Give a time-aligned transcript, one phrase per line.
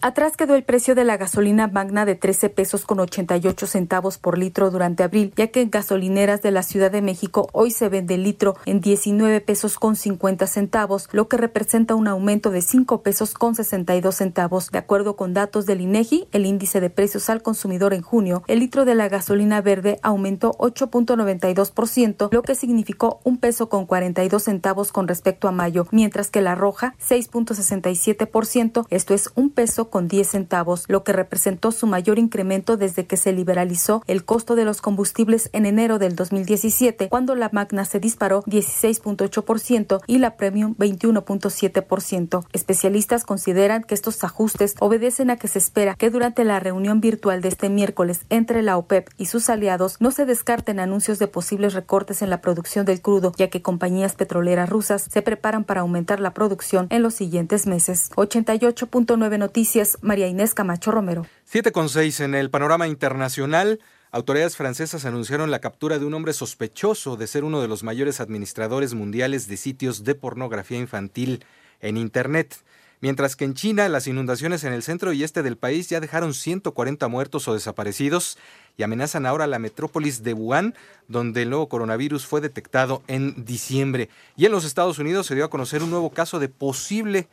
[0.00, 4.36] Atrás quedó el precio de la gasolina magna de 13 pesos con 88 centavos por
[4.36, 8.16] litro durante abril, ya que en gasolineras de la Ciudad de México hoy se vende
[8.16, 13.02] el litro en 19 pesos con 50 centavos, lo que representa un aumento de 5
[13.02, 14.70] pesos con 62 centavos.
[14.70, 18.58] De acuerdo con datos del INEGI, el índice de precios al consumidor en junio, el
[18.58, 24.92] litro de la gasolina verde aumentó 8.92%, lo que significó un peso con 42 centavos
[24.92, 30.28] con respecto a mayo, mientras que la roja 6.67%, esto es un peso con 10
[30.28, 34.80] centavos, lo que representó su mayor incremento desde que se liberalizó el costo de los
[34.80, 42.46] combustibles en enero del 2017, cuando la Magna se disparó 16.8% y la Premium 21.7%.
[42.52, 47.40] Especialistas consideran que estos ajustes obedecen a que se espera que durante la reunión virtual
[47.40, 51.74] de este miércoles entre la OPEP y sus aliados no se descarten anuncios de posibles
[51.74, 56.20] recortes en la producción del crudo, ya que compañías petroleras rusas se preparan para aumentar
[56.20, 58.10] la producción en los siguientes meses.
[58.16, 61.26] 88.9 Noticias María Inés Camacho Romero.
[61.46, 63.80] 7 con 6 en el panorama internacional.
[64.12, 68.20] Autoridades francesas anunciaron la captura de un hombre sospechoso de ser uno de los mayores
[68.20, 71.44] administradores mundiales de sitios de pornografía infantil
[71.80, 72.56] en Internet.
[73.00, 76.34] Mientras que en China las inundaciones en el centro y este del país ya dejaron
[76.34, 78.38] 140 muertos o desaparecidos
[78.76, 80.74] y amenazan ahora la metrópolis de Wuhan,
[81.08, 84.08] donde el nuevo coronavirus fue detectado en diciembre.
[84.36, 87.28] Y en los Estados Unidos se dio a conocer un nuevo caso de posible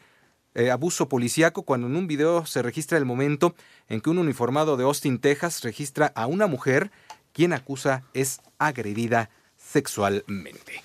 [0.53, 3.56] eh, abuso policíaco cuando en un video se registra el momento
[3.88, 6.92] en que un uniformado de Austin, Texas, registra a una mujer
[7.33, 10.83] quien acusa es agredida sexualmente.